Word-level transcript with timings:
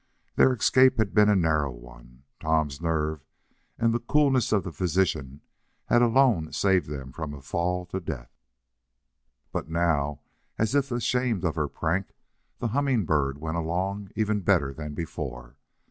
Their 0.35 0.51
escape 0.51 0.97
had 0.97 1.13
been 1.13 1.29
a 1.29 1.35
narrow 1.35 1.69
one. 1.69 2.23
Tom's 2.39 2.81
nerve, 2.81 3.23
and 3.77 3.93
the 3.93 3.99
coolness 3.99 4.51
of 4.51 4.63
the 4.63 4.71
physician, 4.71 5.41
had 5.85 6.01
alone 6.01 6.51
saved 6.53 6.89
them 6.89 7.11
from 7.11 7.35
a 7.35 7.39
fall 7.43 7.85
to 7.85 7.99
death. 7.99 8.31
But 9.51 9.69
now, 9.69 10.21
as 10.57 10.73
if 10.73 10.91
ashamed 10.91 11.45
of 11.45 11.53
her 11.53 11.67
prank, 11.67 12.15
the 12.57 12.69
Humming 12.69 13.05
Bird 13.05 13.37
went 13.37 13.57
along 13.57 14.09
even 14.15 14.39
better 14.41 14.73
than 14.73 14.95
before. 14.95 15.55